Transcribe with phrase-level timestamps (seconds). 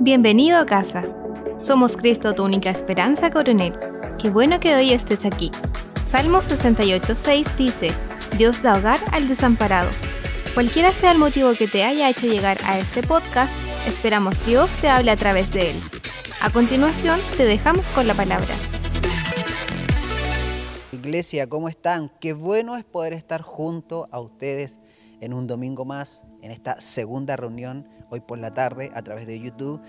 [0.00, 1.02] Bienvenido a casa.
[1.58, 3.72] Somos Cristo, tu única esperanza, coronel.
[4.22, 5.50] Qué bueno que hoy estés aquí.
[6.08, 7.90] Salmo 68.6 dice,
[8.36, 9.90] Dios da hogar al desamparado.
[10.54, 13.52] Cualquiera sea el motivo que te haya hecho llegar a este podcast,
[13.88, 15.76] esperamos Dios te hable a través de él.
[16.40, 18.54] A continuación, te dejamos con la palabra.
[20.92, 22.08] Iglesia, ¿cómo están?
[22.20, 24.78] Qué bueno es poder estar junto a ustedes
[25.20, 29.40] en un domingo más, en esta segunda reunión hoy por la tarde a través de
[29.40, 29.80] YouTube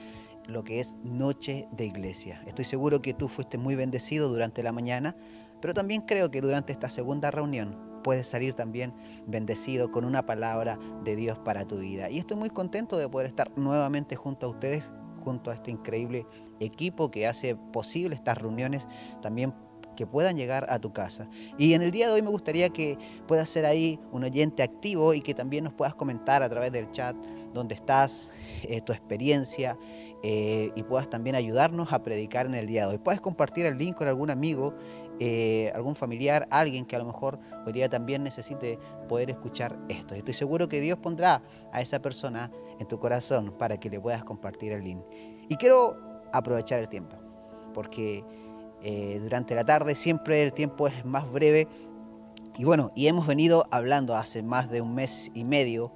[0.49, 2.41] lo que es Noche de Iglesia.
[2.47, 5.15] Estoy seguro que tú fuiste muy bendecido durante la mañana,
[5.61, 8.93] pero también creo que durante esta segunda reunión puedes salir también
[9.27, 12.10] bendecido con una palabra de Dios para tu vida.
[12.10, 14.83] Y estoy muy contento de poder estar nuevamente junto a ustedes,
[15.24, 16.25] junto a este increíble
[16.60, 18.88] equipo que hace posible estas reuniones
[19.21, 19.54] también
[20.00, 21.28] que puedan llegar a tu casa.
[21.58, 25.14] Y en el día de hoy me gustaría que puedas ser ahí un oyente activo
[25.14, 27.18] y que también nos puedas comentar a través del chat
[27.54, 28.30] dónde estás,
[28.64, 29.78] eh, tu experiencia
[30.24, 32.98] eh, y puedas también ayudarnos a predicar en el día de hoy.
[32.98, 34.73] Puedes compartir el link con algún amigo,
[35.19, 40.16] eh, algún familiar, alguien que a lo mejor hoy día también necesite poder escuchar esto.
[40.16, 44.23] Estoy seguro que Dios pondrá a esa persona en tu corazón para que le puedas
[44.23, 45.02] compartir el link.
[45.50, 45.97] Y quiero
[46.31, 47.17] aprovechar el tiempo,
[47.73, 48.23] porque
[48.83, 51.67] eh, durante la tarde, siempre el tiempo es más breve.
[52.58, 55.94] Y bueno, y hemos venido hablando hace más de un mes y medio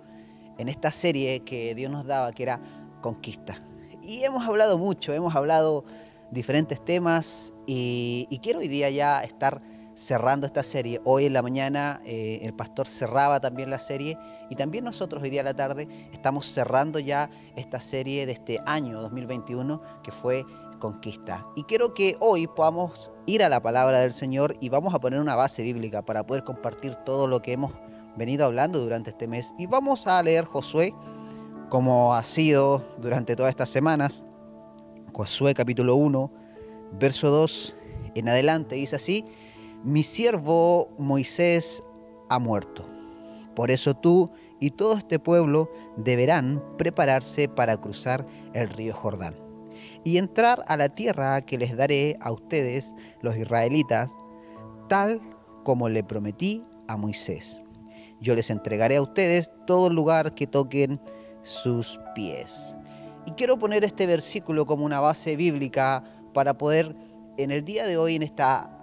[0.57, 2.61] en esta serie que Dios nos daba, que era
[3.01, 3.55] Conquista.
[4.01, 5.83] Y hemos hablado mucho, hemos hablado
[6.31, 9.61] diferentes temas y, quiero hoy día ya estar
[9.95, 10.99] cerrando esta serie.
[11.03, 14.17] Hoy en la mañana eh, el pastor cerraba también la serie
[14.49, 18.59] y también nosotros hoy día a la tarde estamos cerrando ya esta serie de este
[18.65, 20.45] año 2021 que fue
[21.55, 25.21] Y quiero que hoy podamos ir a la palabra del Señor y vamos a poner
[25.21, 27.71] una base bíblica para poder compartir todo lo que hemos
[28.17, 29.53] venido hablando durante este mes.
[29.57, 30.93] Y vamos a leer Josué,
[31.69, 34.25] como ha sido durante todas estas semanas.
[35.13, 36.31] Josué capítulo 1,
[36.99, 37.77] verso 2
[38.15, 39.25] en adelante, dice así,
[39.83, 41.81] mi siervo Moisés
[42.29, 42.85] ha muerto.
[43.55, 49.42] Por eso tú y todo este pueblo deberán prepararse para cruzar el río Jordán
[50.03, 54.11] y entrar a la tierra que les daré a ustedes, los israelitas,
[54.89, 55.21] tal
[55.63, 57.57] como le prometí a Moisés.
[58.19, 60.99] Yo les entregaré a ustedes todo lugar que toquen
[61.43, 62.75] sus pies.
[63.25, 66.03] Y quiero poner este versículo como una base bíblica
[66.33, 66.95] para poder
[67.37, 68.82] en el día de hoy, en esta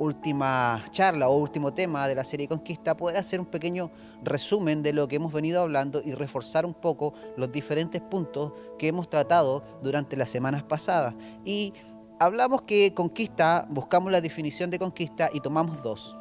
[0.00, 3.90] última charla o último tema de la serie Conquista, poder hacer un pequeño
[4.24, 8.88] resumen de lo que hemos venido hablando y reforzar un poco los diferentes puntos que
[8.88, 11.14] hemos tratado durante las semanas pasadas.
[11.44, 11.74] Y
[12.18, 16.16] hablamos que conquista, buscamos la definición de conquista y tomamos dos,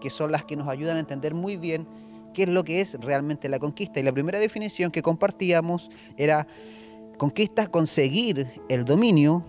[0.00, 1.88] que son las que nos ayudan a entender muy bien
[2.34, 3.98] qué es lo que es realmente la conquista.
[3.98, 6.46] Y la primera definición que compartíamos era
[7.18, 9.44] conquista conseguir el dominio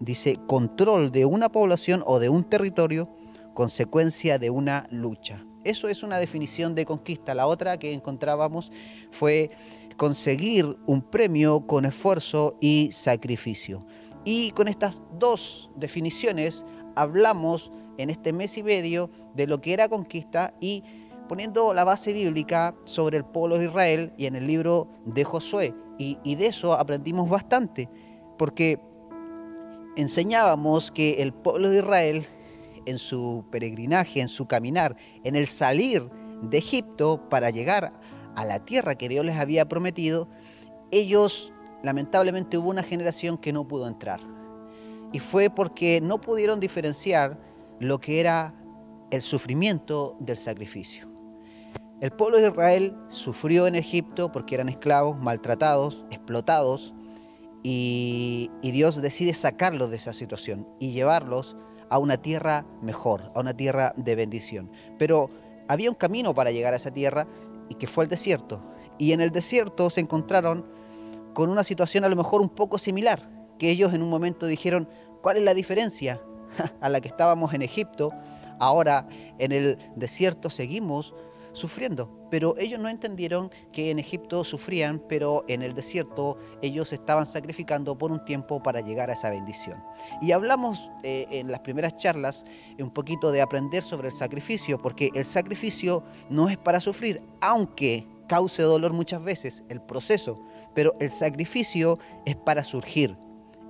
[0.00, 3.08] dice control de una población o de un territorio,
[3.54, 5.44] consecuencia de una lucha.
[5.64, 7.34] Eso es una definición de conquista.
[7.34, 8.70] La otra que encontrábamos
[9.10, 9.50] fue
[9.96, 13.84] conseguir un premio con esfuerzo y sacrificio.
[14.24, 16.64] Y con estas dos definiciones
[16.94, 20.84] hablamos en este mes y medio de lo que era conquista y
[21.28, 25.74] poniendo la base bíblica sobre el pueblo de Israel y en el libro de Josué.
[25.98, 27.88] Y, de eso aprendimos bastante,
[28.38, 28.80] porque
[29.98, 32.26] enseñábamos que el pueblo de Israel,
[32.86, 36.08] en su peregrinaje, en su caminar, en el salir
[36.40, 37.92] de Egipto para llegar
[38.36, 40.28] a la tierra que Dios les había prometido,
[40.92, 44.20] ellos, lamentablemente, hubo una generación que no pudo entrar.
[45.12, 47.36] Y fue porque no pudieron diferenciar
[47.80, 48.54] lo que era
[49.10, 51.08] el sufrimiento del sacrificio.
[52.00, 56.94] El pueblo de Israel sufrió en Egipto porque eran esclavos, maltratados, explotados,
[57.62, 61.56] y, Dios decide sacarlos de esa situación y llevarlos
[61.90, 64.70] a una tierra mejor, a una tierra de bendición.
[64.98, 65.30] Pero
[65.68, 67.26] había un camino para llegar a esa tierra
[67.68, 68.62] y que fue el desierto.
[68.98, 70.66] Y en el desierto se encontraron
[71.34, 73.28] con una situación a lo mejor un poco similar,
[73.58, 74.88] que ellos en un momento dijeron,
[75.22, 76.20] ¿cuál es la diferencia
[76.80, 78.12] a la que estábamos en Egipto?
[78.60, 79.08] Ahora
[79.38, 81.14] en el desierto seguimos
[81.58, 82.26] sufriendo.
[82.30, 87.98] Pero ellos no entendieron que en Egipto sufrían, pero en el desierto ellos estaban sacrificando
[87.98, 89.82] por un tiempo para llegar a esa bendición.
[90.22, 92.44] Y hablamos eh, en las primeras charlas
[92.78, 98.06] un poquito de aprender sobre el sacrificio, porque el sacrificio no es para sufrir, aunque
[98.28, 100.40] cause dolor muchas veces el proceso,
[100.74, 103.16] pero el sacrificio es para surgir,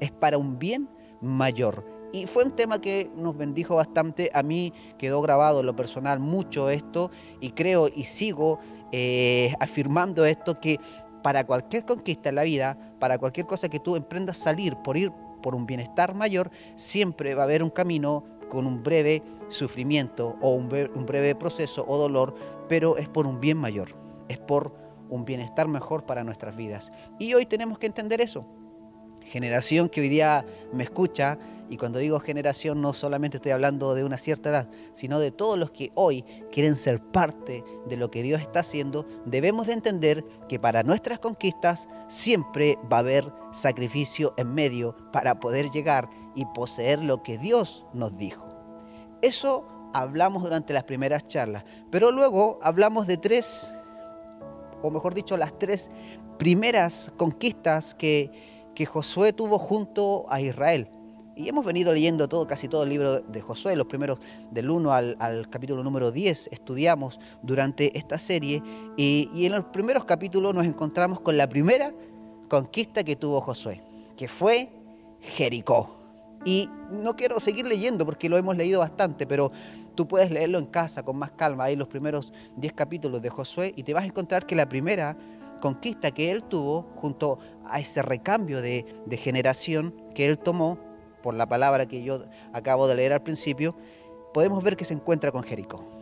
[0.01, 0.89] es para un bien
[1.21, 4.31] mayor y fue un tema que nos bendijo bastante.
[4.35, 7.11] A mí quedó grabado en lo personal mucho esto
[7.41, 8.59] y creo y sigo
[8.93, 10.81] eh, afirmando esto que
[11.23, 15.13] para cualquier conquista en la vida, para cualquier cosa que tú emprendas salir por ir
[15.43, 20.55] por un bienestar mayor, siempre va a haber un camino con un breve sufrimiento o
[20.55, 22.35] un, breve proceso o dolor,
[22.69, 23.95] pero es por un bien mayor,
[24.29, 24.75] es por
[25.09, 26.91] un bienestar mejor para nuestras vidas.
[27.19, 28.47] Y hoy tenemos que entender eso.
[29.25, 31.39] Generación que hoy día me escucha,
[31.71, 35.59] y cuando digo generación no solamente estoy hablando de una cierta edad, sino de todos
[35.59, 40.25] los que hoy quieren ser parte de lo que Dios está haciendo, debemos de entender
[40.49, 46.45] que para nuestras conquistas siempre va a haber sacrificio en medio para poder llegar y
[46.47, 48.47] poseer lo que Dios nos dijo.
[49.21, 53.71] Eso hablamos durante las primeras charlas, pero luego hablamos de tres,
[54.83, 55.91] o mejor dicho, las tres
[56.39, 58.31] primeras conquistas que,
[58.75, 60.89] que Josué tuvo junto a Israel.
[61.39, 64.19] Y hemos venido leyendo todo, casi todo el libro de Josué, los primeros
[64.51, 68.61] del 1 al, capítulo número 10 estudiamos durante esta serie
[68.97, 71.95] y, y en los primeros capítulos nos encontramos con la primera
[72.49, 73.81] conquista que tuvo Josué,
[74.17, 74.69] que fue
[75.21, 75.97] Jericó.
[76.45, 79.53] Y no quiero seguir leyendo porque lo hemos leído bastante, pero
[79.95, 81.65] tú puedes leerlo en casa con más calma.
[81.65, 85.17] Hay los primeros 10 capítulos de Josué y te vas a encontrar que la primera
[85.61, 90.88] conquista que él tuvo junto a ese recambio de, de generación que él tomó
[91.29, 93.77] por la palabra que yo acabo de leer al principio,
[94.33, 95.98] podemos ver que se encuentra con Jericó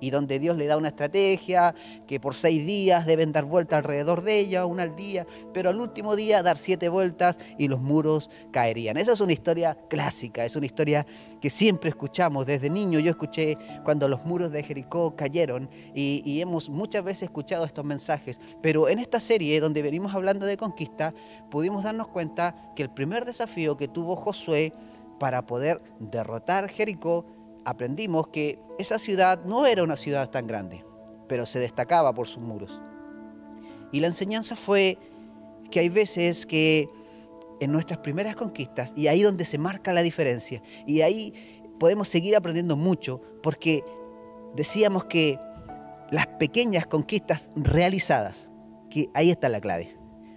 [0.00, 1.74] y donde Dios le da una estrategia,
[2.06, 5.80] que por seis días deben dar vuelta alrededor de ella, una al día, pero al
[5.80, 8.96] último día dar siete vueltas y los muros caerían.
[8.96, 11.06] Esa es una historia clásica, es una historia
[11.40, 12.46] que siempre escuchamos.
[12.46, 17.24] Desde niño yo escuché cuando los muros de Jericó cayeron y, y hemos muchas veces
[17.24, 21.14] escuchado estos mensajes, pero en esta serie donde venimos hablando de conquista,
[21.50, 24.72] pudimos darnos cuenta que el primer desafío que tuvo Josué
[25.18, 27.24] para poder derrotar Jericó
[27.66, 30.84] aprendimos que esa ciudad no era una ciudad tan grande,
[31.28, 32.80] pero se destacaba por sus muros.
[33.90, 34.98] Y la enseñanza fue
[35.70, 36.88] que hay veces que
[37.60, 41.34] en nuestras primeras conquistas, y ahí donde se marca la diferencia, y ahí
[41.80, 43.82] podemos seguir aprendiendo mucho, porque
[44.54, 45.38] decíamos que
[46.12, 48.52] las pequeñas conquistas realizadas,
[48.90, 49.96] que ahí está la clave.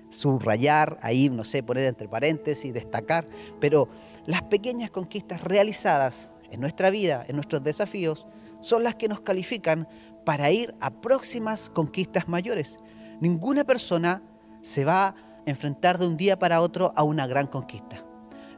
[0.09, 3.27] Subrayar, ahí, no sé, poner entre paréntesis, destacar,
[3.59, 3.87] pero
[4.25, 8.25] las pequeñas conquistas realizadas en nuestra vida, en nuestros desafíos,
[8.61, 9.87] son las que nos califican
[10.25, 12.79] para ir a próximas conquistas mayores.
[13.21, 14.21] Ninguna persona
[14.61, 15.15] se va a
[15.45, 18.05] enfrentar de un día para otro a una gran conquista.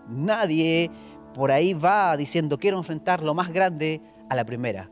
[0.08, 0.90] Nadie
[1.34, 4.90] por ahí va diciendo quiero enfrentar lo más grande a la primera,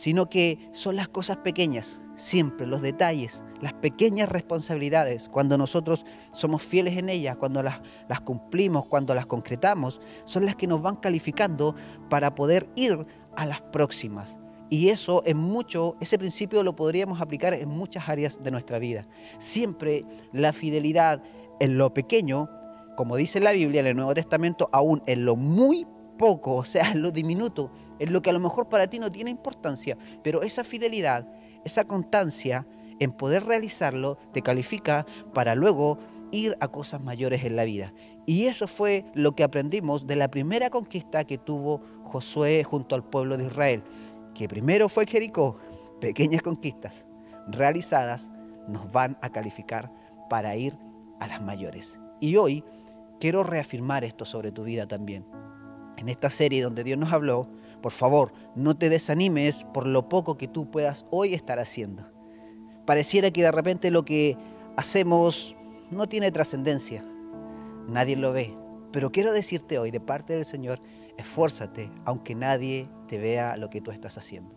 [0.00, 6.62] sino que son las cosas pequeñas, siempre los detalles, las pequeñas responsabilidades, cuando nosotros somos
[6.62, 10.96] fieles en ellas, cuando las, las, cumplimos, cuando las concretamos, son las que nos van
[10.96, 11.74] calificando
[12.08, 13.06] para poder ir
[13.36, 14.38] a las próximas.
[14.70, 19.06] Y eso en mucho, ese principio lo podríamos aplicar en muchas áreas de nuestra vida.
[19.36, 21.22] Siempre la fidelidad
[21.58, 22.48] en lo pequeño,
[22.96, 25.86] como dice la Biblia en el Nuevo Testamento, aún en lo muy
[26.16, 27.70] poco, o sea, en lo diminuto,
[28.00, 31.28] en lo que a lo mejor para ti no tiene importancia, pero esa fidelidad
[31.64, 32.66] esa constancia
[32.98, 35.98] en poder realizarlo te califica para luego
[36.32, 37.92] ir a cosas mayores en la vida.
[38.26, 43.04] Y eso fue lo que aprendimos de la primera conquista que tuvo Josué junto al
[43.04, 43.82] pueblo de Israel,
[44.34, 45.56] que primero fue Jericó,
[46.00, 47.06] pequeñas conquistas
[47.48, 48.30] realizadas
[48.68, 49.90] nos van a calificar
[50.28, 50.78] para ir
[51.18, 51.98] a las mayores.
[52.20, 52.62] Y hoy
[53.18, 55.26] quiero reafirmar esto sobre tu vida también.
[55.96, 57.48] En esta serie donde Dios nos habló,
[57.80, 62.06] por favor, no te desanimes por lo poco que tú puedas hoy estar haciendo.
[62.86, 64.36] Pareciera que de repente lo que
[64.76, 65.56] hacemos
[65.90, 67.04] no tiene trascendencia.
[67.88, 68.56] Nadie lo ve.
[68.92, 70.80] Pero quiero decirte hoy, de parte del Señor,
[71.16, 74.54] esfuérzate aunque nadie te vea lo que tú estás haciendo.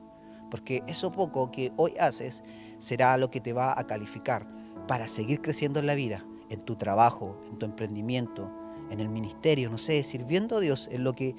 [0.49, 2.43] Porque eso poco que hoy haces
[2.79, 4.47] será lo que te va a calificar
[4.87, 8.51] para seguir creciendo en la vida, en tu trabajo, en tu emprendimiento,
[8.89, 11.35] en el ministerio, no sé, sirviendo a Dios en lo que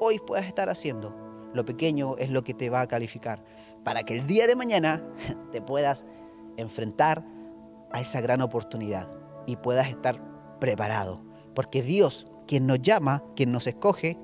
[0.00, 3.42] hoy puedas estar haciendo lo pequeño es lo que te va a calificar
[3.84, 5.02] para que el día de mañana
[5.52, 6.06] te puedas
[6.56, 7.24] enfrentar
[7.90, 9.08] a esa gran oportunidad
[9.46, 10.20] y puedas estar
[10.60, 11.22] preparado.
[11.54, 14.18] Porque Dios, quien nos llama, quien nos escoge,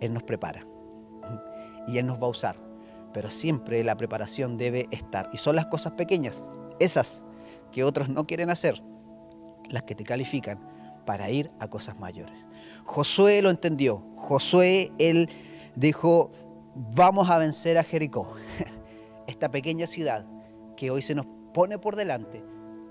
[0.00, 0.66] Él nos prepara.
[1.86, 2.56] Y Él nos va a usar.
[3.12, 5.28] Pero siempre la preparación debe estar.
[5.32, 6.44] Y son las cosas pequeñas,
[6.78, 7.24] esas
[7.72, 8.82] que otros no quieren hacer,
[9.68, 10.60] las que te califican
[11.04, 12.46] para ir a cosas mayores.
[12.84, 14.04] Josué lo entendió.
[14.16, 15.28] Josué, él
[15.74, 16.30] dijo,
[16.74, 18.34] vamos a vencer a Jericó,
[19.26, 20.26] esta pequeña ciudad
[20.76, 22.44] que hoy se nos pone por delante,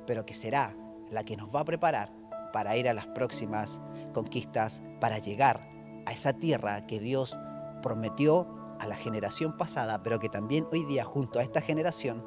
[0.05, 0.75] pero que será
[1.09, 2.11] la que nos va a preparar
[2.53, 3.81] para ir a las próximas
[4.13, 5.69] conquistas, para llegar
[6.05, 7.37] a esa tierra que Dios
[7.81, 8.47] prometió
[8.79, 12.23] a la generación pasada, pero que también hoy día junto a esta generación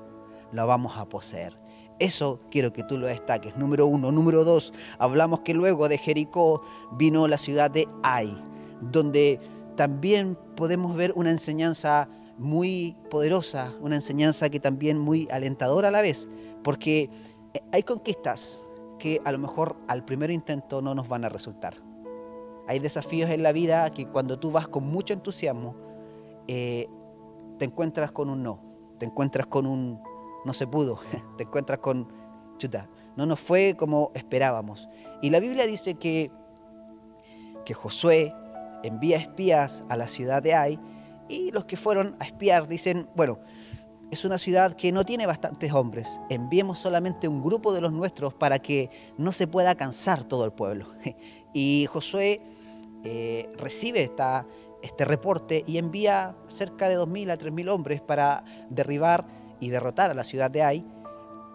[0.53, 1.59] la vamos a poseer.
[1.99, 3.57] Eso quiero que tú lo destaques.
[3.57, 4.13] Número uno.
[4.13, 8.37] Número dos, hablamos que luego de Jericó vino la ciudad de Ai,
[8.81, 9.41] donde
[9.77, 16.03] también podemos ver una enseñanza muy poderosa, una enseñanza que también muy alentadora a la
[16.03, 16.29] vez,
[16.63, 17.11] porque
[17.71, 18.61] hay conquistas
[18.99, 21.75] que a lo mejor al primer intento no nos van a resultar.
[22.69, 25.75] Hay desafíos en la vida que cuando tú vas con mucho entusiasmo,
[26.47, 26.89] eh,
[27.59, 28.61] te encuentras con un no,
[28.99, 30.01] te encuentras con un
[30.45, 31.01] no se pudo,
[31.37, 32.09] te encuentras con
[32.59, 34.89] chuta, no nos fue como esperábamos.
[35.21, 36.31] Y la Biblia dice que,
[37.65, 38.35] que Josué
[38.83, 40.79] envía espías a la ciudad de Ai
[41.29, 43.39] y los que fueron a espiar dicen, bueno,
[44.11, 48.35] es una ciudad que no tiene bastantes hombres, enviemos solamente un grupo de los nuestros
[48.35, 50.87] para que no se pueda cansar todo el pueblo.
[51.55, 52.41] Y Josué
[53.05, 54.47] eh, recibe esta,
[54.83, 59.27] este reporte y envía cerca de 2.000 a 3.000 hombres para derribar
[59.61, 60.87] y derrotar a la ciudad de Ai.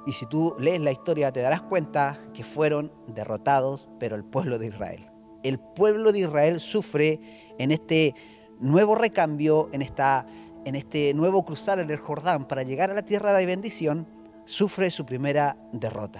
[0.06, 4.60] Y si tú lees la historia te darás cuenta que fueron derrotados, pero el pueblo
[4.60, 5.17] de Israel.
[5.48, 7.22] El pueblo de Israel sufre
[7.58, 8.14] en este
[8.60, 10.28] nuevo recambio, en, esta,
[10.66, 14.08] en este nuevo cruzar el Jordán para llegar a la tierra de bendición,
[14.44, 16.20] sufre su primera derrota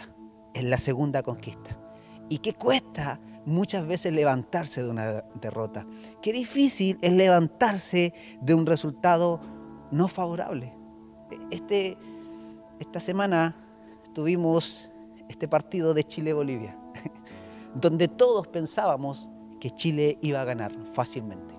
[0.54, 1.78] en la segunda conquista.
[2.30, 5.86] ¿Y qué cuesta muchas veces levantarse de una derrota?
[6.22, 9.42] Qué difícil es levantarse de un resultado
[9.92, 10.74] no favorable.
[11.52, 11.98] Este,
[12.80, 13.56] esta semana
[14.14, 14.90] tuvimos
[15.28, 16.78] este partido de Chile-Bolivia,
[17.80, 19.30] donde todos pensábamos
[19.60, 21.56] que Chile iba a ganar fácilmente,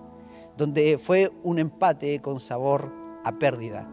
[0.56, 2.92] donde fue un empate con sabor
[3.24, 3.88] a pérdida.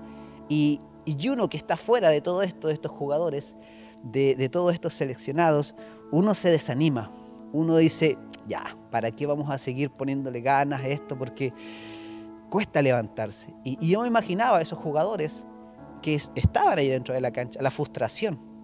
[0.50, 3.56] Y, y uno que está fuera de todo esto, de estos jugadores,
[4.04, 5.76] de, todos estos seleccionados,
[6.12, 7.12] uno se desanima,
[7.54, 8.18] uno dice,
[8.48, 11.18] ya, ¿para qué vamos a seguir poniéndole ganas a esto?
[11.18, 11.54] Porque
[12.50, 13.54] cuesta levantarse.
[13.64, 15.48] Y, y yo me imaginaba a esos jugadores
[16.02, 18.55] que estaban ahí dentro de la cancha, la frustración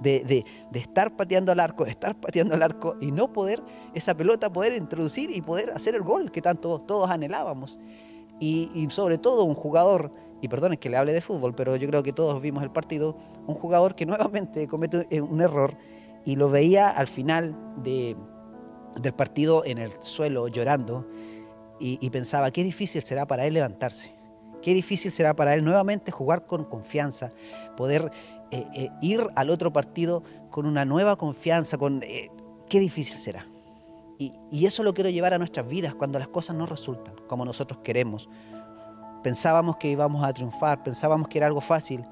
[0.00, 3.62] de, estar pateando al arco, estar pateando al arco y no poder
[3.94, 7.78] esa pelota poder introducir y poder hacer el gol que tanto todos anhelábamos.
[8.42, 12.02] Y, sobre todo un jugador, y perdonen que le hable de fútbol, pero yo creo
[12.02, 13.16] que todos vimos el partido,
[13.46, 15.76] un jugador que nuevamente comete un error
[16.24, 18.16] y lo veía al final de,
[19.00, 21.06] del partido en el suelo llorando
[21.78, 24.20] y, y pensaba, qué difícil será para él levantarse
[24.62, 27.32] Qué difícil será para él nuevamente jugar con confianza,
[27.76, 28.10] poder
[28.50, 32.30] eh, eh, ir al otro partido con una nueva confianza, con eh,
[32.68, 33.46] qué difícil será.
[34.18, 37.44] Y, y eso lo quiero llevar a nuestras vidas cuando las cosas no resultan como
[37.44, 38.28] nosotros queremos.
[39.22, 42.04] Pensábamos que íbamos a triunfar, pensábamos que era algo fácil,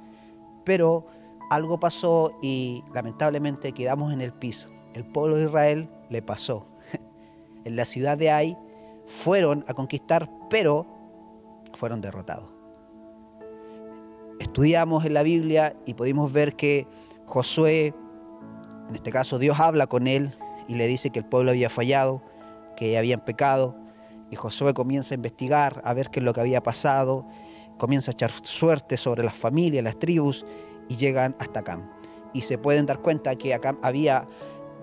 [0.64, 1.06] pero
[1.50, 4.68] algo pasó y lamentablemente quedamos en el piso.
[4.94, 6.66] El pueblo de Israel le pasó.
[7.64, 8.56] En la ciudad de Ai
[9.06, 10.86] fueron a conquistar, pero
[11.74, 12.57] fueron derrotados.
[14.38, 16.86] Estudiamos en la Biblia y pudimos ver que
[17.26, 17.94] Josué,
[18.88, 20.32] en este caso Dios habla con él
[20.68, 22.22] y le dice que el pueblo había fallado,
[22.76, 23.74] que habían pecado,
[24.30, 27.26] y Josué comienza a investigar, a ver qué es lo que había pasado,
[27.78, 30.44] comienza a echar suerte sobre las familias, las tribus,
[30.88, 31.90] y llegan hasta Acá.
[32.32, 34.28] Y se pueden dar cuenta que acá había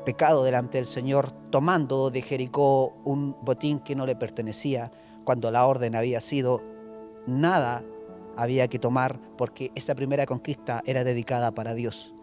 [0.03, 4.91] pecado delante del Señor, tomando de Jericó un botín que no le pertenecía,
[5.23, 6.61] cuando la orden había sido
[7.27, 7.83] nada
[8.37, 12.13] había que tomar porque esa primera conquista era dedicada para Dios.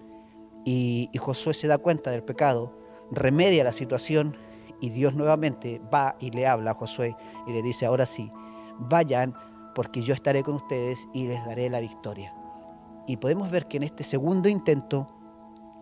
[0.64, 2.72] Y, Josué se da cuenta del pecado,
[3.10, 4.36] remedia la situación
[4.80, 7.16] y Dios nuevamente va y le habla a Josué
[7.46, 8.30] y le dice, ahora sí,
[8.78, 9.34] vayan
[9.74, 12.34] porque yo estaré con ustedes y les daré la victoria.
[13.06, 15.08] Y podemos ver que en este segundo intento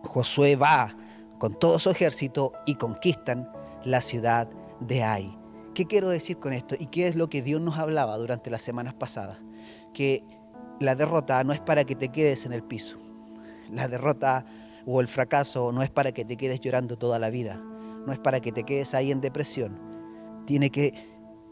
[0.03, 0.95] Josué va
[1.37, 3.51] con todo su ejército y conquistan
[3.83, 5.37] la ciudad de Ai.
[5.73, 6.75] ¿Qué quiero decir con esto?
[6.77, 9.41] ¿Y qué es lo que Dios nos hablaba durante las semanas pasadas?
[9.93, 10.23] Que
[10.79, 12.97] la derrota no es para que te quedes en el piso.
[13.71, 14.45] La derrota
[14.85, 17.55] o el fracaso no es para que te quedes llorando toda la vida.
[18.05, 19.79] No es para que te quedes ahí en depresión.
[20.45, 21.11] Tiene que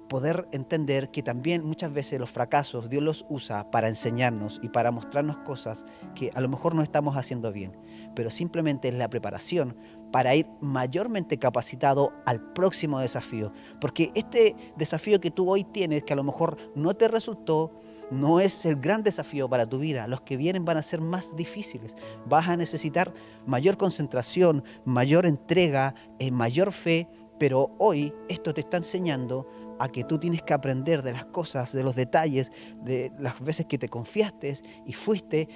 [0.10, 4.92] poder entender que también muchas veces los fracasos Dios los usa para enseñarnos y para
[4.92, 7.78] mostrarnos cosas que a lo mejor no estamos haciendo bien,
[8.16, 9.78] pero simplemente es la preparación
[10.12, 13.54] para ir mayormente capacitado al próximo desafío.
[13.80, 17.72] Porque este desafío que tú hoy tienes, que a lo mejor no te resultó,
[18.12, 20.08] no es el gran desafío para tu vida.
[20.08, 21.96] Los que vienen van a ser más difíciles.
[22.26, 23.14] Vas a necesitar
[23.46, 29.48] mayor concentración, mayor entrega, eh, mayor fe, pero hoy esto te está enseñando
[29.80, 32.52] a que tú tienes que aprender de las cosas, de los detalles,
[32.84, 35.48] de las veces que te confiaste y fuiste,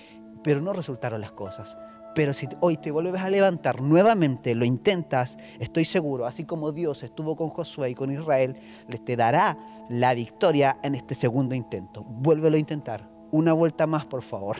[0.43, 1.77] pero no resultaron las cosas.
[2.15, 7.01] Pero si hoy te vuelves a levantar nuevamente, lo intentas, estoy seguro, así como Dios
[7.03, 8.55] estuvo con Josué y con Israel,
[8.88, 9.58] les te dará
[9.89, 12.03] la victoria en este segundo intento.
[12.03, 13.10] Vuélvelo a intentar.
[13.32, 14.58] Una vuelta más, por favor.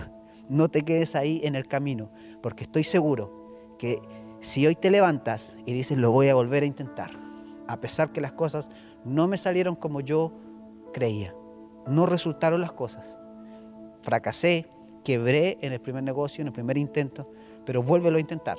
[0.50, 2.10] no te quedes ahí en el camino,
[2.42, 4.02] porque estoy seguro que
[4.42, 7.12] si hoy te levantas y dices, lo voy a volver a intentar,
[7.68, 8.70] a pesar que las cosas
[9.06, 10.34] no me salieron como yo
[10.94, 11.34] creía,
[11.88, 13.20] no resultaron las cosas,
[14.02, 14.68] fracasé,
[15.04, 17.30] quebré en el primer negocio, en el primer intento,
[17.66, 18.58] pero vuélvelo a intentar,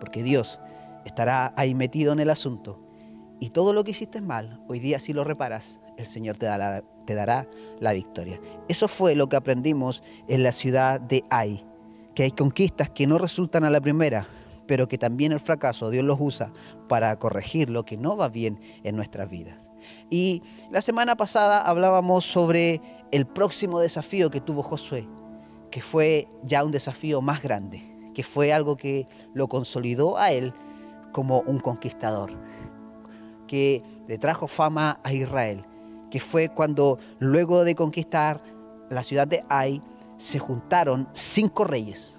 [0.00, 0.60] porque Dios
[1.04, 2.80] estará ahí metido en el asunto
[3.38, 6.46] y todo lo que hiciste mal, hoy día si lo reparas, el Señor te
[7.06, 7.46] te dará
[7.78, 8.40] la victoria.
[8.68, 11.64] Eso fue lo que aprendimos en la ciudad de Ai,
[12.14, 14.26] que hay conquistas que no resultan a la primera,
[14.66, 16.52] pero que también el fracaso Dios los usa
[16.88, 19.70] para corregir lo que no va bien en nuestras vidas.
[20.10, 22.80] Y la semana pasada hablábamos sobre
[23.12, 25.06] el próximo desafío que tuvo Josué,
[25.70, 30.54] que fue ya un desafío más grande, que fue algo que lo consolidó a él
[31.12, 32.30] como un conquistador,
[33.46, 35.66] que le trajo fama a Israel,
[36.10, 38.42] que fue cuando luego de conquistar
[38.88, 39.82] la ciudad de Ai
[40.16, 42.14] se juntaron cinco reyes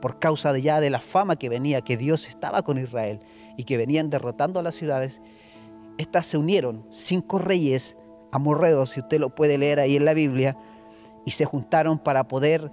[0.00, 3.18] por causa de ya de la fama que venía, que Dios estaba con Israel
[3.56, 5.20] y que venían derrotando a las ciudades.
[5.98, 7.96] Estas se unieron, cinco reyes
[8.30, 10.56] amorreos, si usted lo puede leer ahí en la Biblia,
[11.26, 12.70] y se juntaron para poder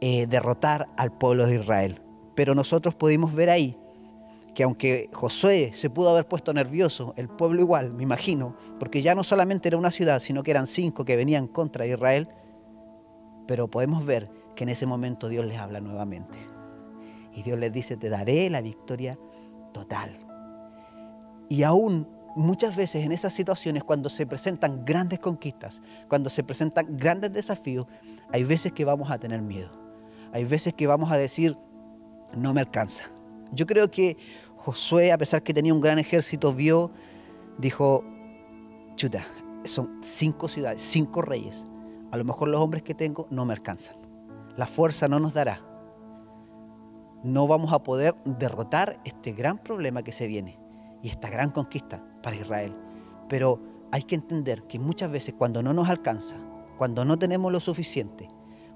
[0.00, 2.00] eh, derrotar al pueblo de Israel.
[2.36, 3.76] Pero nosotros pudimos ver ahí
[4.54, 9.14] que aunque Josué se pudo haber puesto nervioso, el pueblo igual, me imagino, porque ya
[9.14, 12.28] no solamente era una ciudad, sino que eran cinco que venían contra Israel,
[13.46, 16.38] pero podemos ver que en ese momento Dios les habla nuevamente.
[17.34, 19.18] Y Dios les dice, te daré la victoria
[19.74, 20.10] total.
[21.50, 26.96] Y aún muchas veces en esas situaciones, cuando se presentan grandes conquistas, cuando se presentan
[26.96, 27.86] grandes desafíos,
[28.32, 29.70] hay veces que vamos a tener miedo.
[30.32, 31.58] Hay veces que vamos a decir,
[32.34, 33.04] no me alcanza.
[33.52, 34.16] Yo creo que
[34.56, 36.90] Josué, a pesar que tenía un gran ejército, vio,
[37.58, 38.04] dijo,
[38.96, 39.24] chuta,
[39.64, 41.64] son cinco ciudades, cinco reyes.
[42.10, 43.96] A lo mejor los hombres que tengo no me alcanzan.
[44.56, 45.60] La fuerza no nos dará.
[47.22, 50.58] No vamos a poder derrotar este gran problema que se viene
[51.02, 52.74] y esta gran conquista para Israel.
[53.28, 56.36] Pero hay que entender que muchas veces cuando no nos alcanza,
[56.78, 58.28] cuando no tenemos lo suficiente,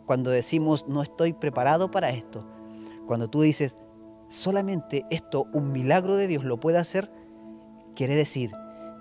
[0.07, 2.45] cuando decimos no estoy preparado para esto,
[3.11, 3.77] cuando tú dices
[4.29, 7.11] solamente esto, un milagro de Dios lo puede hacer,
[7.97, 8.53] quiere decir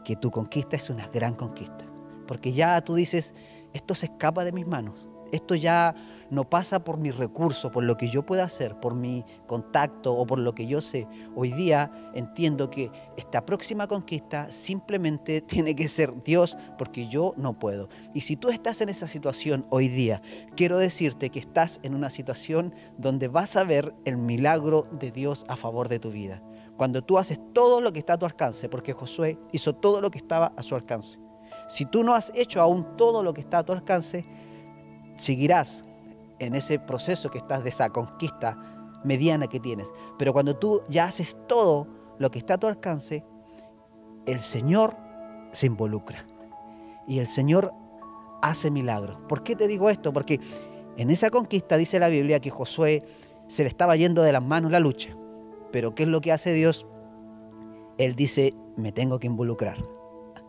[0.03, 1.85] que tu conquista es una gran conquista.
[2.25, 3.35] Porque ya tú dices,
[3.71, 5.07] esto se escapa de mis manos.
[5.31, 5.95] Esto ya
[6.29, 10.25] no pasa por mi recurso, por lo que yo pueda hacer, por mi contacto o
[10.25, 11.07] por lo que yo sé.
[11.35, 17.57] Hoy día entiendo que esta próxima conquista simplemente tiene que ser Dios porque yo no
[17.57, 17.89] puedo.
[18.13, 20.21] Y si tú estás en esa situación hoy día,
[20.55, 25.45] quiero decirte que estás en una situación donde vas a ver el milagro de Dios
[25.47, 26.43] a favor de tu vida.
[26.77, 30.11] Cuando tú haces todo lo que está a tu alcance, porque Josué hizo todo lo
[30.11, 31.19] que estaba a su alcance.
[31.67, 34.25] Si tú no has hecho aún todo lo que está a tu alcance,
[35.19, 35.85] seguirás
[36.39, 38.57] en ese proceso que estás de esa conquista
[39.03, 39.87] mediana que tienes.
[40.17, 43.23] Pero cuando tú ya haces todo lo que está a tu alcance,
[44.25, 44.95] el Señor
[45.51, 46.25] se involucra.
[47.07, 47.73] Y el Señor
[48.41, 49.19] hace milagros.
[49.27, 50.13] ¿Por qué te digo esto?
[50.13, 50.39] Porque
[50.97, 53.03] en esa conquista dice la Biblia que Josué
[53.47, 55.15] se le estaba yendo de las manos la lucha.
[55.71, 56.85] Pero ¿qué es lo que hace Dios?
[57.97, 59.77] Él dice, me tengo que involucrar.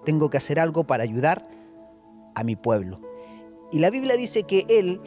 [0.04, 1.48] Tengo que hacer algo para ayudar
[2.34, 3.09] a mi pueblo.
[3.72, 5.00] Y la Biblia dice que Él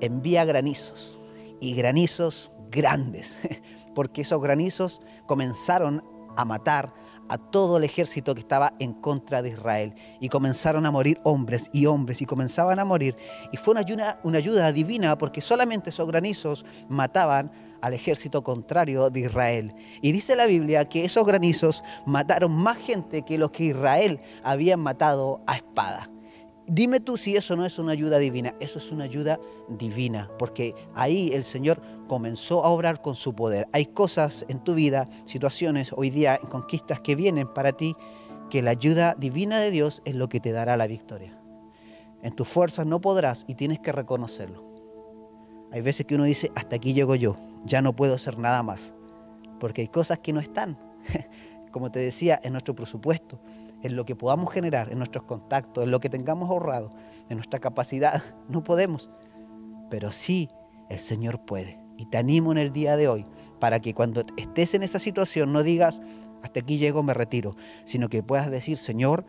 [0.00, 1.16] envía granizos
[1.60, 3.38] y granizos grandes,
[3.94, 6.04] porque esos granizos comenzaron
[6.36, 6.92] a matar
[7.28, 9.94] a todo el ejército que estaba en contra de Israel.
[10.20, 13.16] Y comenzaron a morir hombres y hombres y comenzaban a morir.
[13.52, 19.74] Y fue una ayuda, divina porque solamente esos granizos mataban al ejército contrario de Israel.
[20.02, 24.80] Y dice la Biblia que esos granizos mataron más gente que los que Israel habían
[24.80, 26.10] matado a espada.
[26.68, 28.56] Dime tú si eso no es una ayuda divina.
[28.58, 33.68] Eso es una ayuda divina, porque ahí el Señor comenzó a obrar con su poder.
[33.72, 37.94] Hay cosas en tu vida, situaciones hoy día, conquistas que vienen para ti,
[38.50, 41.38] que la ayuda divina de Dios es lo que te dará la victoria.
[42.22, 44.64] En tus fuerzas no podrás y tienes que reconocerlo.
[45.70, 48.92] Hay veces que uno dice, hasta aquí llego yo, ya no puedo hacer nada más,
[49.60, 50.78] porque hay cosas que no están,
[51.70, 53.38] como te decía, en nuestro presupuesto
[53.82, 56.92] en lo que podamos generar, en nuestros contactos, en lo que tengamos ahorrado,
[57.28, 58.22] en nuestra capacidad.
[58.48, 59.10] No podemos,
[59.90, 60.48] pero sí
[60.88, 61.80] el Señor puede.
[61.96, 63.26] Y te animo en el día de hoy
[63.58, 66.00] para que cuando estés en esa situación no digas,
[66.42, 69.24] hasta aquí llego, me retiro, sino que puedas decir, Señor,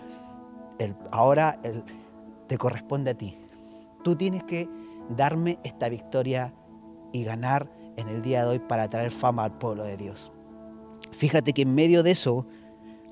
[1.11, 1.59] ahora
[2.47, 3.37] te corresponde a ti.
[4.03, 4.69] Tú tienes que
[5.09, 6.53] darme esta victoria
[7.11, 10.31] y ganar en el día de hoy para traer fama al pueblo de Dios.
[11.11, 12.45] Fíjate que en medio de eso,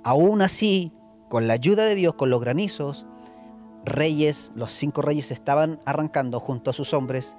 [0.04, 0.92] aún así,
[1.36, 3.06] con la ayuda de Dios, con los granizos,
[3.84, 7.36] reyes, los cinco reyes estaban arrancando junto a sus hombres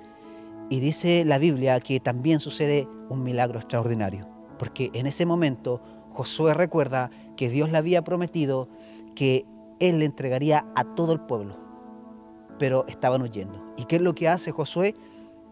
[0.69, 4.29] Y dice la Biblia que también sucede un milagro extraordinario,
[4.59, 5.81] porque en ese momento
[6.11, 8.69] Josué recuerda que Dios le había prometido
[9.15, 9.47] que
[9.81, 11.57] él le entregaría a todo el pueblo,
[12.59, 13.65] pero estaban huyendo.
[13.79, 14.95] ¿Y qué es lo que hace Josué?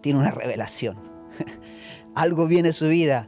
[0.02, 0.98] Tiene una revelación.
[2.14, 3.26] Algo viene en su vida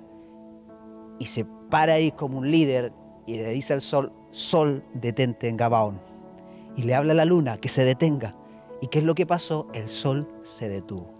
[1.18, 2.92] y se para ahí como un líder
[3.26, 5.99] y le dice al sol, sol, detente en Gabaón.
[6.77, 8.37] Y le habla a la luna que se detenga.
[8.83, 9.66] ¿Y qué es lo que pasó?
[9.72, 11.14] El sol se detuvo.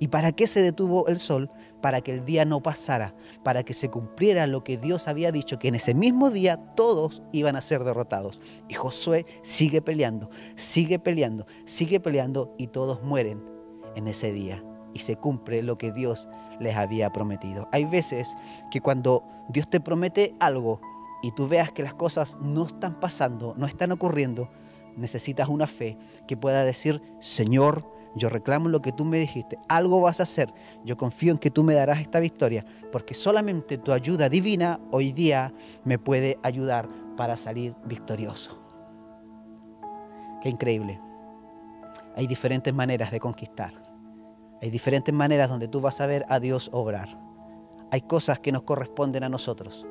[0.00, 1.48] ¿Y para qué se detuvo el sol?
[1.80, 5.58] Para que el día no pasara, para que se cumpliera lo que Dios había dicho,
[5.58, 8.40] que en ese mismo día todos iban a ser derrotados.
[8.68, 13.44] Y Josué sigue peleando, sigue peleando, sigue peleando y todos mueren
[13.94, 14.64] en ese día.
[14.92, 17.68] Y se cumple lo que Dios les había prometido.
[17.70, 18.34] Hay veces
[18.72, 20.80] que cuando Dios te promete algo
[21.22, 24.48] y tú veas que las cosas no están pasando, no están ocurriendo,
[24.96, 27.84] necesitas una fe que pueda decir, Señor,
[28.16, 30.52] yo reclamo lo que tú me dijiste, algo vas a hacer,
[30.84, 35.12] yo confío en que tú me darás esta victoria, porque solamente tu ayuda divina hoy
[35.12, 35.54] día
[35.84, 38.58] me puede ayudar para salir victorioso.
[40.42, 41.00] Qué increíble.
[42.16, 43.72] Hay diferentes maneras de conquistar.
[44.60, 47.18] Hay diferentes maneras donde tú vas a ver a Dios obrar.
[47.90, 49.86] Hay cosas que nos corresponden a nosotros,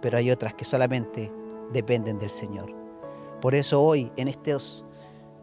[0.00, 1.32] pero hay otras que solamente
[1.72, 2.74] dependen del Señor.
[3.40, 4.84] Por eso hoy, en estas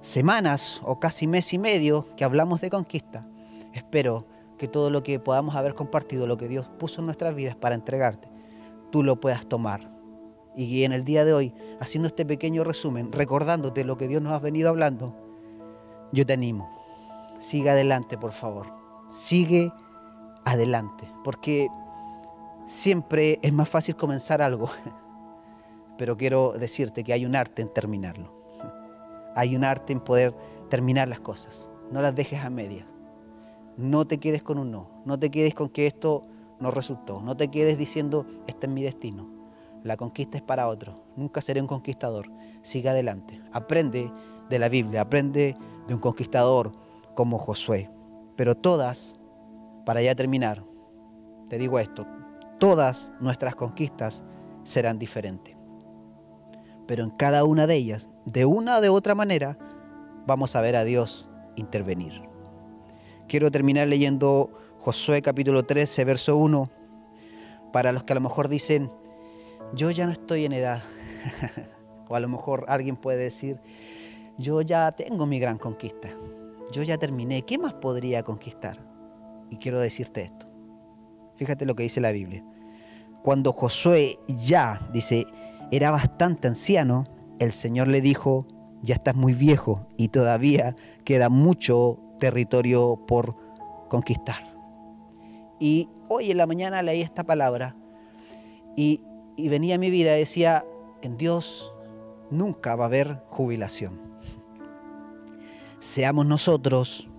[0.01, 3.27] semanas o casi mes y medio que hablamos de conquista,
[3.73, 4.25] espero
[4.57, 7.75] que todo lo que podamos haber compartido, lo que Dios puso en nuestras vidas para
[7.75, 8.29] entregarte,
[8.91, 9.91] tú lo puedas tomar.
[10.55, 14.33] Y en el día de hoy, haciendo este pequeño resumen, recordándote lo que Dios nos
[14.33, 15.15] ha venido hablando,
[16.11, 16.69] yo te animo.
[17.39, 18.67] Sigue adelante, por favor.
[19.09, 19.71] Sigue
[20.45, 21.67] adelante, porque
[22.67, 24.69] siempre es más fácil comenzar algo
[25.97, 28.31] pero quiero decirte que hay un arte en terminarlo.
[29.35, 30.33] Hay un arte en poder
[30.69, 31.69] terminar las cosas.
[31.91, 32.85] No las dejes a medias.
[33.77, 34.89] No te quedes con un no.
[35.05, 36.23] No te quedes con que esto
[36.59, 37.21] no resultó.
[37.21, 39.29] No te quedes diciendo, este es mi destino.
[39.83, 41.03] La conquista es para otro.
[41.15, 42.31] Nunca seré un conquistador.
[42.63, 43.41] Siga adelante.
[43.51, 44.11] Aprende
[44.49, 45.01] de la Biblia.
[45.01, 45.55] Aprende
[45.87, 46.71] de un conquistador
[47.15, 47.89] como Josué.
[48.35, 49.19] Pero todas,
[49.85, 50.63] para ya terminar,
[51.47, 52.05] te digo esto,
[52.59, 54.23] todas nuestras conquistas
[54.63, 55.55] serán diferentes.
[56.87, 59.57] Pero en cada una de ellas, de una o de otra manera,
[60.25, 62.21] vamos a ver a Dios intervenir.
[63.27, 66.69] Quiero terminar leyendo Josué capítulo 13, verso 1,
[67.73, 68.89] para los que a lo mejor dicen,
[69.73, 70.81] yo ya no estoy en edad,
[72.07, 73.59] o a lo mejor alguien puede decir,
[74.37, 76.07] yo ya tengo mi gran conquista,
[76.71, 78.79] yo ya terminé, ¿qué más podría conquistar?
[79.49, 80.46] Y quiero decirte esto,
[81.37, 82.43] fíjate lo que dice la Biblia.
[83.23, 85.25] Cuando Josué ya, dice,
[85.71, 87.05] era bastante anciano,
[87.39, 88.47] el Señor le dijo,
[88.81, 93.35] ya estás muy viejo y todavía queda mucho territorio por
[93.89, 94.55] conquistar.
[95.59, 97.75] Y hoy en la mañana leí esta palabra
[98.75, 99.01] y,
[99.37, 100.65] venía a mi vida y decía,
[101.01, 101.73] en Dios
[102.29, 103.99] nunca va a haber jubilación.
[105.79, 107.09] Seamos nosotros,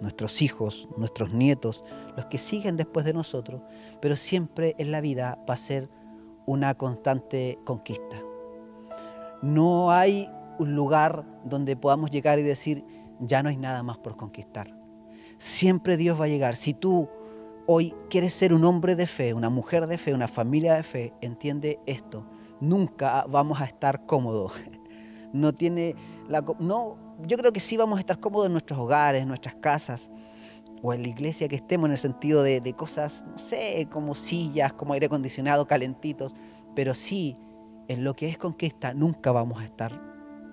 [0.00, 1.82] nuestros hijos, nuestros nietos,
[2.18, 3.62] los que siguen después de nosotros,
[4.00, 5.88] pero siempre en la vida va a ser
[6.46, 8.16] una constante conquista.
[9.40, 10.28] No hay
[10.58, 12.84] un lugar donde podamos llegar y decir,
[13.20, 14.76] ya no hay nada más por conquistar.
[15.36, 16.56] Siempre Dios va a llegar.
[16.56, 17.08] Si tú
[17.68, 21.12] hoy quieres ser un hombre de fe, una mujer de fe, una familia de fe,
[21.20, 22.26] entiende esto.
[22.60, 24.54] Nunca vamos a estar cómodos.
[25.30, 25.94] No tiene
[26.26, 29.56] la, no, yo creo que sí vamos a estar cómodos en nuestros hogares, en nuestras
[29.56, 30.10] casas,
[30.82, 34.72] o en la iglesia que estemos en el sentido de, cosas, no sé, como sillas,
[34.72, 36.34] como aire acondicionado, calentitos,
[36.74, 37.36] pero sí,
[37.88, 39.92] en lo que es conquista, nunca vamos a estar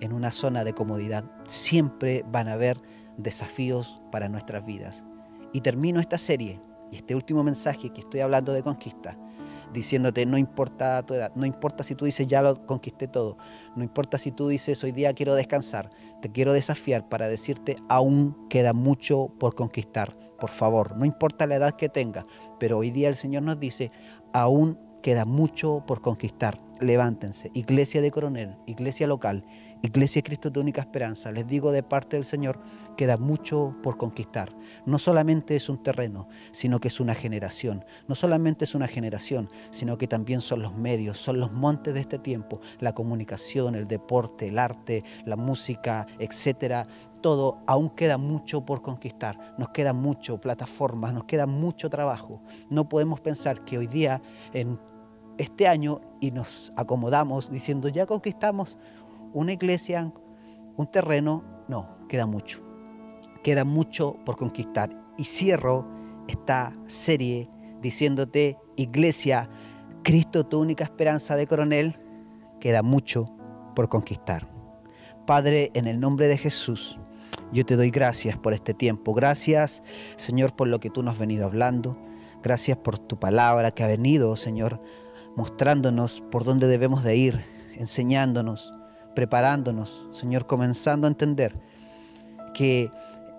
[0.00, 1.24] en una zona de comodidad.
[1.46, 2.80] Siempre van a haber
[3.16, 5.04] desafíos para nuestras vidas.
[5.52, 6.60] Y termino esta serie
[6.90, 9.16] y este último mensaje que estoy hablando de conquista
[9.72, 13.38] diciéndote no importa tu edad, no importa si tú dices ya lo conquisté todo,
[13.74, 15.90] no importa si tú dices hoy día quiero descansar,
[16.22, 21.56] te quiero desafiar para decirte aún queda mucho por conquistar, por favor, no importa la
[21.56, 22.26] edad que tengas,
[22.58, 23.90] pero hoy día el Señor nos dice
[24.32, 29.44] aún queda mucho por conquistar, levántense, iglesia de coronel, iglesia local,
[29.82, 32.58] Iglesia Cristo de Única Esperanza, les digo de parte del Señor,
[32.96, 34.56] queda mucho por conquistar.
[34.86, 37.84] No solamente es un terreno, sino que es una generación.
[38.08, 42.00] No solamente es una generación, sino que también son los medios, son los montes de
[42.00, 46.86] este tiempo, la comunicación, el deporte, el arte, la música, etcétera.
[47.20, 49.54] Todo aún queda mucho por conquistar.
[49.58, 52.40] Nos queda mucho plataformas, nos queda mucho trabajo.
[52.70, 54.78] No podemos pensar que hoy día en
[55.38, 58.78] este año y nos acomodamos diciendo ya conquistamos
[59.36, 60.10] una iglesia,
[60.78, 62.62] un terreno, no, queda mucho.
[63.42, 64.90] Queda mucho por conquistar.
[65.18, 65.86] y cierro
[66.26, 67.48] esta serie
[67.82, 69.48] diciéndote, iglesia,
[70.02, 71.98] Cristo tu única esperanza de coronel,
[72.60, 73.30] queda mucho
[73.74, 74.48] por conquistar.
[75.26, 76.98] Padre, en el nombre de Jesús,
[77.52, 79.12] yo te doy gracias por este tiempo.
[79.12, 79.82] Gracias,
[80.16, 82.00] Señor, por lo que tú nos has venido hablando.
[82.42, 84.80] Gracias por tu palabra que ha venido, Señor,
[85.36, 87.44] mostrándonos por dónde debemos de ir,
[87.74, 88.72] enseñándonos,
[89.16, 91.54] preparándonos, Señor, comenzando a entender
[92.54, 92.92] que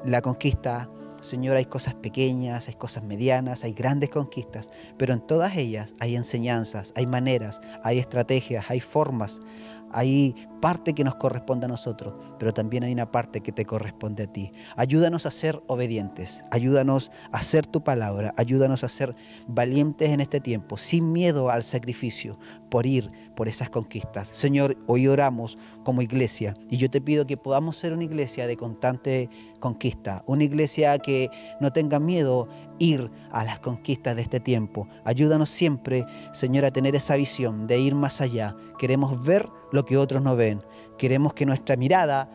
[0.03, 0.89] la conquista,
[1.21, 6.15] Señor, hay cosas pequeñas, hay cosas medianas, hay grandes conquistas, pero en todas ellas hay
[6.15, 9.39] enseñanzas, hay maneras, hay estrategias, hay formas,
[9.91, 14.23] hay parte que nos corresponde a nosotros, pero también hay una parte que te corresponde
[14.23, 14.51] a ti.
[14.75, 19.15] Ayúdanos a ser obedientes, ayúdanos a hacer tu palabra, ayúdanos a ser
[19.47, 22.37] valientes en este tiempo, sin miedo al sacrificio,
[22.69, 24.27] por ir por esas conquistas.
[24.29, 28.57] Señor, hoy oramos como iglesia y yo te pido que podamos ser una iglesia de
[28.57, 32.47] constante conquista, una iglesia que no tenga miedo
[32.79, 34.87] ir a las conquistas de este tiempo.
[35.05, 38.55] Ayúdanos siempre, Señor, a tener esa visión de ir más allá.
[38.77, 40.56] Queremos ver lo que otros no ven.
[40.97, 42.29] Queremos que nuestra mirada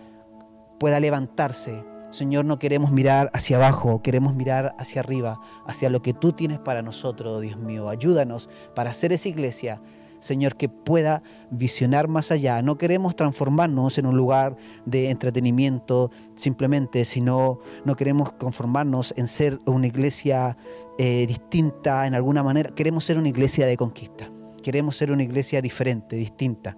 [0.79, 1.85] pueda levantarse.
[2.11, 6.59] Señor, no queremos mirar hacia abajo, queremos mirar hacia arriba, hacia lo que tú tienes
[6.59, 7.89] para nosotros, Dios mío.
[7.89, 9.81] Ayúdanos para hacer esa iglesia
[10.23, 12.63] Señor, que pueda visionar más allá.
[12.63, 19.59] No queremos transformarnos en un lugar de entretenimiento simplemente, sino no queremos conformarnos en ser
[19.67, 20.57] una iglesia
[20.97, 22.71] eh, distinta en alguna manera.
[22.71, 24.31] Queremos ser una iglesia de conquista.
[24.63, 26.77] Queremos ser una iglesia diferente, distinta,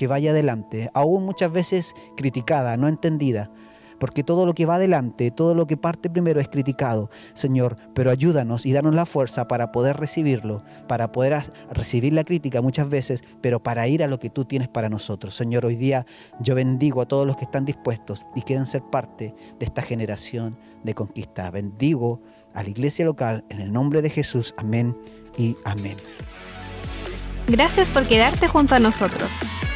[0.00, 3.50] que vaya adelante, aún muchas veces criticada, no entendida,
[3.98, 8.10] porque todo lo que va adelante, todo lo que parte primero es criticado, Señor, pero
[8.10, 13.22] ayúdanos y danos la fuerza para poder recibirlo, para poder recibir la crítica muchas veces,
[13.42, 15.36] pero para ir a lo que tú tienes para nosotros.
[15.36, 16.06] Señor, hoy día
[16.40, 20.56] yo bendigo a todos los que están dispuestos y quieren ser parte de esta generación
[20.82, 21.50] de conquista.
[21.50, 22.22] Bendigo
[22.54, 24.54] a la iglesia local en el nombre de Jesús.
[24.56, 24.96] Amén
[25.36, 25.98] y amén.
[27.50, 29.28] Gracias por quedarte junto a nosotros.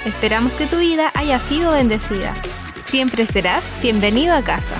[0.06, 2.32] Esperamos que tu vida haya sido bendecida.
[2.86, 4.76] Siempre serás bienvenido a casa.